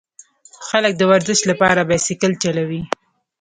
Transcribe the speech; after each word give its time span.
خلک 0.67 0.93
د 0.97 1.01
ورزش 1.11 1.39
لپاره 1.51 1.81
بایسکل 1.89 2.31
چلوي. 2.43 2.81